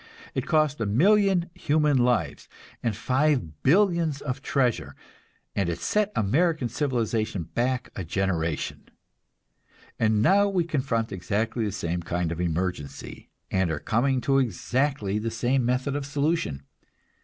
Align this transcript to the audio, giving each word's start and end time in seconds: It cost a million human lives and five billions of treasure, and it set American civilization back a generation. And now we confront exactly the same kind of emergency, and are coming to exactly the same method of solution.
It 0.33 0.47
cost 0.47 0.81
a 0.81 0.87
million 0.87 1.51
human 1.53 1.95
lives 1.95 2.49
and 2.81 2.95
five 2.95 3.61
billions 3.61 4.19
of 4.19 4.41
treasure, 4.41 4.95
and 5.55 5.69
it 5.69 5.77
set 5.77 6.11
American 6.15 6.69
civilization 6.69 7.43
back 7.43 7.91
a 7.95 8.03
generation. 8.03 8.89
And 9.99 10.23
now 10.23 10.49
we 10.49 10.63
confront 10.63 11.11
exactly 11.11 11.65
the 11.65 11.71
same 11.71 12.01
kind 12.01 12.31
of 12.31 12.41
emergency, 12.41 13.29
and 13.51 13.69
are 13.69 13.77
coming 13.77 14.21
to 14.21 14.39
exactly 14.39 15.19
the 15.19 15.29
same 15.29 15.63
method 15.65 15.95
of 15.95 16.07
solution. 16.07 16.63